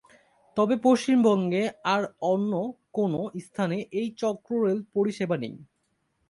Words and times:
তবে, 0.57 0.75
পশ্চিমবঙ্গের 0.83 1.67
আর 1.85 2.01
অন্য 2.23 2.51
কোনও 2.93 3.21
স্থানে 3.39 3.77
এই 3.91 4.07
চক্র 4.17 4.51
রেল 4.63 4.79
পরিষেবা 4.93 5.37
নেই। 5.37 5.55